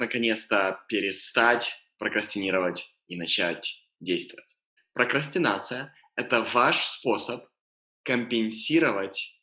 наконец-то 0.00 0.80
перестать 0.88 1.74
прокрастинировать 1.98 2.96
и 3.08 3.16
начать 3.16 3.86
действовать? 4.00 4.56
Прокрастинация– 4.92 5.94
это 6.16 6.42
ваш 6.54 6.84
способ 6.84 7.44
компенсировать 8.02 9.36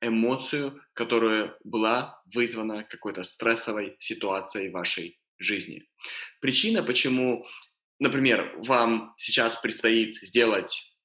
эмоцию, 0.00 0.80
которая 0.92 1.56
была 1.64 2.22
вызвана 2.34 2.84
какой-то 2.84 3.22
стрессовой 3.22 3.96
ситуацией 3.98 4.68
в 4.68 4.72
вашей 4.72 5.18
жизни. 5.38 5.88
Причина, 6.40 6.82
почему, 6.82 7.46
например, 7.98 8.54
вам 8.58 9.14
сейчас 9.16 9.56
предстоит 9.56 10.16
сделать, 10.16 10.96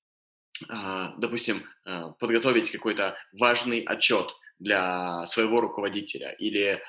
а, 0.70 1.16
допустим, 1.18 1.66
а, 1.86 2.10
подготовить 2.12 2.72
какой-то 2.72 3.18
важный 3.40 3.82
отчет 3.82 4.32
для 4.62 5.26
своего 5.26 5.60
руководителя 5.60 6.32
или, 6.40 6.64
э, 6.64 6.80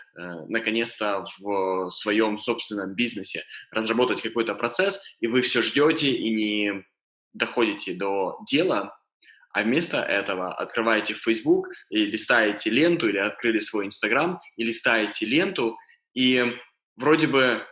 наконец-то, 0.49 1.25
в 1.39 1.89
своем 1.89 2.39
собственном 2.39 2.95
бизнесе 2.95 3.45
разработать 3.71 4.21
какой-то 4.21 4.55
процесс, 4.55 5.03
и 5.21 5.27
вы 5.27 5.41
все 5.41 5.63
ждете 5.63 6.13
и 6.13 6.35
не 6.35 6.85
доходите 7.33 7.95
до 7.95 8.39
дела, 8.47 8.95
а 9.55 9.63
вместо 9.63 10.03
этого 10.03 10.55
открываете 10.55 11.15
Facebook 11.15 11.69
и 11.89 12.05
листаете 12.05 12.69
ленту, 12.69 13.09
или 13.09 13.19
открыли 13.19 13.59
свой 13.59 13.87
Инстаграм, 13.87 14.39
и 14.57 14.65
листаете 14.65 15.25
ленту, 15.25 15.79
и 16.15 16.55
вроде 16.97 17.27
бы 17.27 17.67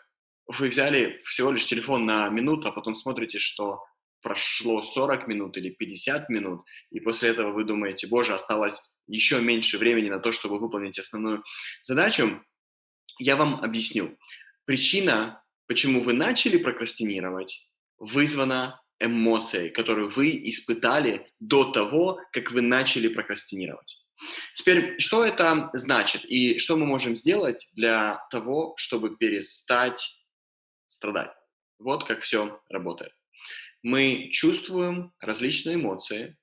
вы 0.46 0.68
взяли 0.68 1.20
всего 1.26 1.52
лишь 1.52 1.66
телефон 1.66 2.06
на 2.06 2.28
минуту, 2.30 2.68
а 2.68 2.72
потом 2.72 2.94
смотрите, 2.96 3.38
что 3.38 3.82
прошло 4.22 4.82
40 4.82 5.28
минут 5.28 5.56
или 5.56 5.70
50 5.70 6.28
минут, 6.28 6.62
и 6.90 7.00
после 7.00 7.30
этого 7.30 7.52
вы 7.52 7.64
думаете, 7.64 8.06
боже, 8.06 8.34
осталось 8.34 8.80
еще 9.06 9.40
меньше 9.40 9.78
времени 9.78 10.08
на 10.08 10.18
то, 10.18 10.32
чтобы 10.32 10.58
выполнить 10.58 10.98
основную 10.98 11.42
задачу, 11.82 12.42
я 13.18 13.36
вам 13.36 13.56
объясню. 13.62 14.16
Причина, 14.64 15.42
почему 15.66 16.02
вы 16.02 16.12
начали 16.12 16.56
прокрастинировать, 16.56 17.68
вызвана 17.98 18.80
эмоцией, 19.00 19.70
которую 19.70 20.10
вы 20.10 20.30
испытали 20.48 21.26
до 21.40 21.72
того, 21.72 22.20
как 22.32 22.52
вы 22.52 22.60
начали 22.60 23.08
прокрастинировать. 23.08 24.04
Теперь, 24.54 25.00
что 25.00 25.24
это 25.24 25.70
значит 25.72 26.24
и 26.24 26.58
что 26.58 26.76
мы 26.76 26.84
можем 26.84 27.16
сделать 27.16 27.70
для 27.74 28.22
того, 28.30 28.74
чтобы 28.76 29.16
перестать 29.16 30.20
страдать? 30.86 31.32
Вот 31.78 32.06
как 32.06 32.20
все 32.20 32.60
работает. 32.68 33.12
Мы 33.82 34.28
чувствуем 34.32 35.12
различные 35.20 35.76
эмоции 35.76 36.36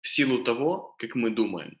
в 0.00 0.08
силу 0.08 0.44
того, 0.44 0.94
как 0.98 1.14
мы 1.14 1.30
думаем. 1.30 1.78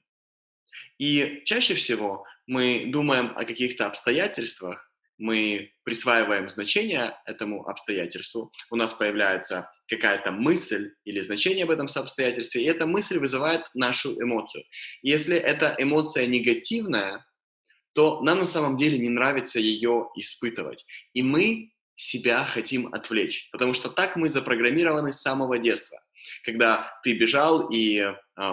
И 0.98 1.42
чаще 1.44 1.74
всего 1.74 2.24
мы 2.46 2.84
думаем 2.86 3.32
о 3.36 3.44
каких-то 3.44 3.86
обстоятельствах, 3.86 4.90
мы 5.18 5.72
присваиваем 5.84 6.48
значение 6.48 7.14
этому 7.26 7.66
обстоятельству, 7.68 8.50
у 8.70 8.76
нас 8.76 8.94
появляется 8.94 9.70
какая-то 9.86 10.32
мысль 10.32 10.92
или 11.04 11.20
значение 11.20 11.64
об 11.64 11.70
этом 11.70 11.86
обстоятельстве, 11.86 12.64
и 12.64 12.66
эта 12.66 12.86
мысль 12.86 13.18
вызывает 13.18 13.62
нашу 13.74 14.20
эмоцию. 14.20 14.64
Если 15.02 15.36
эта 15.36 15.74
эмоция 15.78 16.26
негативная, 16.26 17.24
то 17.92 18.22
нам 18.22 18.40
на 18.40 18.46
самом 18.46 18.76
деле 18.76 18.98
не 18.98 19.08
нравится 19.08 19.60
ее 19.60 20.08
испытывать. 20.16 20.84
И 21.12 21.22
мы 21.22 21.73
себя 21.96 22.44
хотим 22.44 22.92
отвлечь, 22.92 23.48
потому 23.52 23.74
что 23.74 23.88
так 23.88 24.16
мы 24.16 24.28
запрограммированы 24.28 25.12
с 25.12 25.20
самого 25.20 25.58
детства. 25.58 26.00
Когда 26.44 26.92
ты 27.02 27.16
бежал 27.16 27.68
и 27.70 27.98
э, 27.98 28.12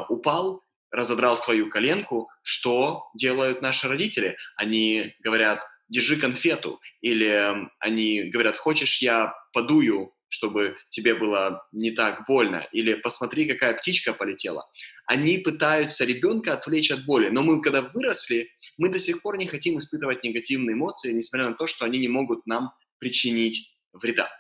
упал, 0.10 0.64
разодрал 0.92 1.38
свою 1.38 1.70
коленку, 1.70 2.30
что 2.44 3.06
делают 3.16 3.62
наши 3.62 3.88
родители? 3.88 4.38
Они 4.58 5.16
говорят, 5.24 5.64
держи 5.90 6.18
конфету, 6.18 6.80
или 7.02 7.54
они 7.80 8.24
говорят, 8.24 8.58
хочешь 8.58 9.02
я 9.02 9.34
подую, 9.54 10.14
чтобы 10.32 10.78
тебе 10.90 11.14
было 11.14 11.62
не 11.74 11.92
так 11.92 12.26
больно, 12.26 12.66
или 12.72 12.94
посмотри, 12.94 13.46
какая 13.46 13.74
птичка 13.74 14.14
полетела. 14.14 14.66
Они 15.06 15.38
пытаются 15.38 16.06
ребенка 16.06 16.54
отвлечь 16.54 16.92
от 16.92 17.06
боли, 17.06 17.28
но 17.30 17.44
мы, 17.44 17.62
когда 17.62 17.82
выросли, 17.82 18.50
мы 18.78 18.90
до 18.90 19.00
сих 19.00 19.22
пор 19.22 19.38
не 19.38 19.48
хотим 19.48 19.78
испытывать 19.78 20.24
негативные 20.24 20.74
эмоции, 20.74 21.12
несмотря 21.12 21.50
на 21.50 21.56
то, 21.56 21.68
что 21.68 21.84
они 21.84 22.00
не 22.00 22.08
могут 22.08 22.48
нам 22.48 22.72
причинить 23.02 23.76
вреда. 23.92 24.32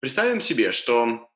Представим 0.00 0.40
себе, 0.40 0.70
что 0.70 1.28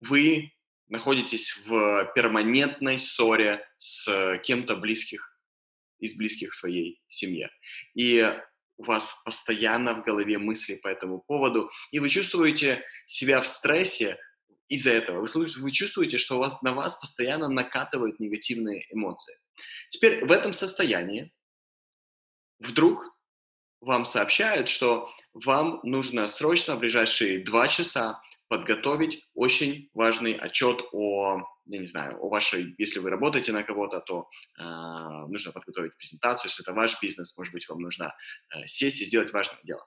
вы 0.00 0.52
находитесь 0.86 1.56
в 1.66 2.10
перманентной 2.14 2.96
ссоре 2.96 3.68
с 3.76 4.40
кем-то 4.44 4.76
близких, 4.76 5.38
из 5.98 6.16
близких 6.16 6.54
своей 6.54 7.02
семье. 7.08 7.50
И 7.94 8.32
у 8.76 8.84
вас 8.84 9.20
постоянно 9.24 9.94
в 9.94 10.04
голове 10.04 10.38
мысли 10.38 10.76
по 10.76 10.88
этому 10.88 11.20
поводу, 11.20 11.68
и 11.90 11.98
вы 11.98 12.08
чувствуете 12.08 12.84
себя 13.06 13.40
в 13.40 13.46
стрессе 13.46 14.16
из-за 14.68 14.92
этого. 14.92 15.26
Вы 15.26 15.70
чувствуете, 15.72 16.16
что 16.16 16.36
у 16.36 16.38
вас, 16.38 16.62
на 16.62 16.72
вас 16.72 16.94
постоянно 16.94 17.48
накатывают 17.48 18.20
негативные 18.20 18.86
эмоции. 18.90 19.36
Теперь 19.88 20.24
в 20.24 20.30
этом 20.30 20.52
состоянии 20.52 21.32
вдруг 22.60 23.17
вам 23.80 24.04
сообщают, 24.04 24.68
что 24.68 25.10
вам 25.32 25.80
нужно 25.82 26.26
срочно 26.26 26.76
в 26.76 26.80
ближайшие 26.80 27.44
два 27.44 27.68
часа 27.68 28.20
подготовить 28.48 29.28
очень 29.34 29.90
важный 29.92 30.32
отчет 30.32 30.80
о, 30.92 31.42
я 31.66 31.78
не 31.78 31.86
знаю, 31.86 32.18
о 32.20 32.28
вашей, 32.28 32.74
если 32.78 32.98
вы 32.98 33.10
работаете 33.10 33.52
на 33.52 33.62
кого-то, 33.62 34.00
то 34.00 34.28
э, 34.58 34.62
нужно 35.28 35.52
подготовить 35.52 35.96
презентацию, 35.96 36.48
если 36.48 36.64
это 36.64 36.72
ваш 36.72 37.00
бизнес, 37.00 37.36
может 37.36 37.52
быть, 37.52 37.68
вам 37.68 37.80
нужно 37.80 38.14
э, 38.54 38.66
сесть 38.66 39.00
и 39.02 39.04
сделать 39.04 39.32
важное 39.32 39.60
дело. 39.64 39.86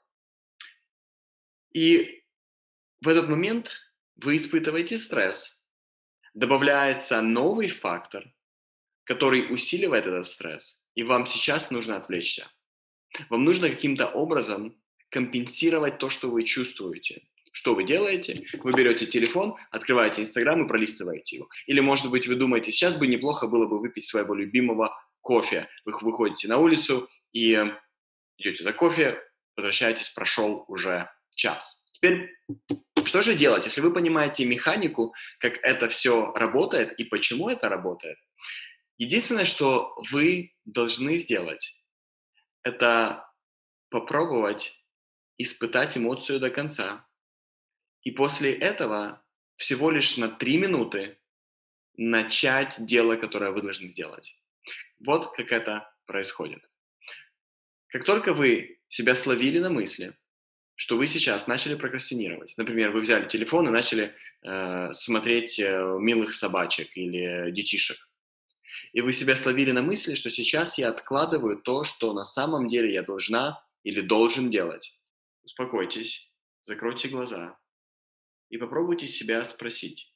И 1.73 2.23
в 3.01 3.07
этот 3.07 3.29
момент 3.29 3.71
вы 4.15 4.35
испытываете 4.35 4.97
стресс, 4.97 5.63
добавляется 6.33 7.21
новый 7.21 7.67
фактор, 7.67 8.31
который 9.05 9.51
усиливает 9.51 10.05
этот 10.05 10.27
стресс, 10.27 10.83
и 10.93 11.03
вам 11.03 11.25
сейчас 11.25 11.71
нужно 11.71 11.97
отвлечься. 11.97 12.47
Вам 13.29 13.43
нужно 13.43 13.69
каким-то 13.69 14.07
образом 14.07 14.75
компенсировать 15.09 15.97
то, 15.97 16.09
что 16.09 16.29
вы 16.29 16.43
чувствуете. 16.43 17.23
Что 17.51 17.75
вы 17.75 17.83
делаете? 17.83 18.47
Вы 18.63 18.71
берете 18.73 19.05
телефон, 19.05 19.55
открываете 19.71 20.21
Инстаграм 20.21 20.63
и 20.63 20.67
пролистываете 20.67 21.35
его. 21.37 21.49
Или, 21.67 21.81
может 21.81 22.09
быть, 22.09 22.27
вы 22.27 22.35
думаете, 22.35 22.71
сейчас 22.71 22.95
бы 22.95 23.07
неплохо 23.07 23.47
было 23.47 23.67
бы 23.67 23.79
выпить 23.79 24.05
своего 24.05 24.33
любимого 24.33 24.95
кофе. 25.19 25.67
Вы 25.83 25.93
выходите 25.99 26.47
на 26.47 26.57
улицу 26.57 27.09
и 27.33 27.59
идете 28.37 28.63
за 28.63 28.71
кофе, 28.71 29.21
возвращаетесь, 29.57 30.09
прошел 30.09 30.63
уже 30.69 31.09
час. 31.35 31.83
Теперь, 31.91 32.31
что 33.03 33.21
же 33.21 33.35
делать, 33.35 33.65
если 33.65 33.81
вы 33.81 33.93
понимаете 33.93 34.45
механику, 34.45 35.13
как 35.39 35.57
это 35.61 35.89
все 35.89 36.31
работает 36.33 36.97
и 36.99 37.03
почему 37.03 37.49
это 37.49 37.67
работает? 37.67 38.17
Единственное, 38.97 39.45
что 39.45 39.93
вы 40.11 40.53
должны 40.65 41.17
сделать, 41.17 41.80
это 42.63 43.31
попробовать 43.89 44.83
испытать 45.37 45.97
эмоцию 45.97 46.39
до 46.39 46.49
конца. 46.49 47.07
И 48.03 48.11
после 48.11 48.53
этого 48.53 49.23
всего 49.55 49.91
лишь 49.91 50.17
на 50.17 50.29
три 50.29 50.57
минуты 50.57 51.19
начать 51.95 52.83
дело, 52.85 53.15
которое 53.15 53.51
вы 53.51 53.61
должны 53.61 53.89
сделать. 53.89 54.35
Вот 54.99 55.35
как 55.35 55.51
это 55.51 55.93
происходит. 56.05 56.69
Как 57.87 58.05
только 58.05 58.33
вы 58.33 58.79
себя 58.87 59.15
словили 59.15 59.59
на 59.59 59.69
мысли, 59.69 60.17
что 60.75 60.97
вы 60.97 61.05
сейчас 61.05 61.47
начали 61.47 61.75
прокрастинировать, 61.75 62.55
например, 62.57 62.91
вы 62.91 63.01
взяли 63.01 63.27
телефон 63.27 63.67
и 63.67 63.71
начали 63.71 64.15
э, 64.43 64.93
смотреть 64.93 65.59
э, 65.59 65.97
милых 65.99 66.33
собачек 66.33 66.95
или 66.95 67.51
детишек, 67.51 68.09
и 68.93 69.01
вы 69.01 69.13
себя 69.13 69.35
словили 69.35 69.71
на 69.71 69.81
мысли, 69.81 70.15
что 70.15 70.29
сейчас 70.29 70.77
я 70.77 70.89
откладываю 70.89 71.57
то, 71.57 71.83
что 71.83 72.13
на 72.13 72.23
самом 72.23 72.67
деле 72.67 72.93
я 72.93 73.03
должна 73.03 73.63
или 73.83 74.01
должен 74.01 74.49
делать. 74.49 74.99
Успокойтесь, 75.43 76.31
закройте 76.63 77.07
глаза 77.07 77.57
и 78.49 78.57
попробуйте 78.57 79.07
себя 79.07 79.43
спросить, 79.45 80.13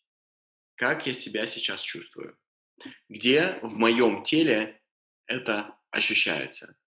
как 0.75 1.07
я 1.07 1.13
себя 1.13 1.47
сейчас 1.47 1.81
чувствую, 1.81 2.37
где 3.09 3.59
в 3.61 3.71
моем 3.77 4.23
теле 4.23 4.81
это 5.25 5.77
ощущается. 5.89 6.77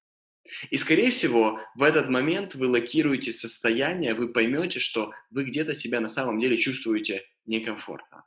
И, 0.70 0.76
скорее 0.76 1.10
всего, 1.10 1.60
в 1.74 1.82
этот 1.82 2.08
момент 2.08 2.54
вы 2.54 2.68
локируете 2.68 3.32
состояние, 3.32 4.14
вы 4.14 4.32
поймете, 4.32 4.78
что 4.78 5.12
вы 5.30 5.44
где-то 5.44 5.74
себя 5.74 6.00
на 6.00 6.08
самом 6.08 6.38
деле 6.38 6.56
чувствуете 6.56 7.26
некомфортно. 7.44 8.24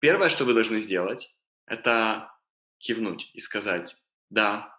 Первое, 0.00 0.28
что 0.28 0.44
вы 0.44 0.54
должны 0.54 0.80
сделать, 0.80 1.36
это 1.66 2.30
кивнуть 2.78 3.30
и 3.34 3.40
сказать, 3.40 3.96
да, 4.30 4.78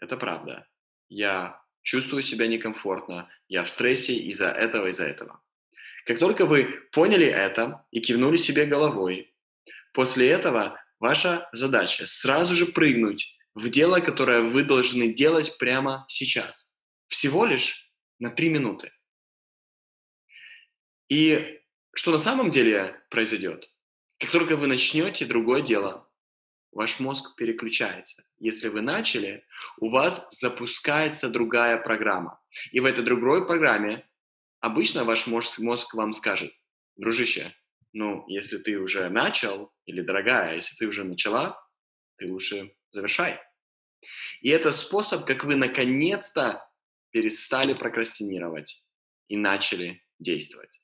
это 0.00 0.16
правда, 0.16 0.68
я 1.08 1.62
чувствую 1.82 2.22
себя 2.22 2.46
некомфортно, 2.46 3.30
я 3.48 3.64
в 3.64 3.70
стрессе 3.70 4.14
из-за 4.14 4.48
этого, 4.48 4.88
из-за 4.88 5.04
этого. 5.04 5.42
Как 6.06 6.18
только 6.18 6.46
вы 6.46 6.64
поняли 6.92 7.26
это 7.26 7.86
и 7.90 8.00
кивнули 8.00 8.36
себе 8.36 8.66
головой, 8.66 9.34
после 9.92 10.28
этого 10.28 10.80
ваша 10.98 11.48
задача 11.52 12.06
сразу 12.06 12.54
же 12.54 12.66
прыгнуть 12.66 13.36
в 13.54 13.68
дело, 13.70 14.00
которое 14.00 14.42
вы 14.42 14.64
должны 14.64 15.12
делать 15.12 15.56
прямо 15.58 16.04
сейчас. 16.08 16.74
всего 17.06 17.44
лишь 17.44 17.92
на 18.18 18.30
3 18.30 18.50
минуты. 18.50 18.92
И 21.08 21.60
что 21.94 22.10
на 22.10 22.18
самом 22.18 22.50
деле 22.50 23.00
произойдет? 23.10 23.70
Как 24.18 24.30
только 24.30 24.56
вы 24.56 24.66
начнете 24.66 25.26
другое 25.26 25.62
дело, 25.62 26.03
ваш 26.74 27.00
мозг 27.00 27.36
переключается. 27.36 28.24
Если 28.38 28.68
вы 28.68 28.80
начали, 28.82 29.44
у 29.78 29.90
вас 29.90 30.26
запускается 30.30 31.30
другая 31.30 31.78
программа. 31.78 32.40
И 32.72 32.80
в 32.80 32.84
этой 32.84 33.04
другой 33.04 33.46
программе 33.46 34.06
обычно 34.60 35.04
ваш 35.04 35.26
мозг, 35.26 35.94
вам 35.94 36.12
скажет, 36.12 36.52
дружище, 36.96 37.54
ну, 37.92 38.24
если 38.28 38.58
ты 38.58 38.78
уже 38.78 39.08
начал, 39.08 39.72
или 39.86 40.00
дорогая, 40.00 40.56
если 40.56 40.74
ты 40.76 40.86
уже 40.86 41.04
начала, 41.04 41.64
ты 42.16 42.30
лучше 42.30 42.74
завершай. 42.90 43.40
И 44.40 44.50
это 44.50 44.72
способ, 44.72 45.24
как 45.24 45.44
вы 45.44 45.56
наконец-то 45.56 46.68
перестали 47.10 47.74
прокрастинировать 47.74 48.84
и 49.28 49.36
начали 49.36 50.04
действовать. 50.18 50.83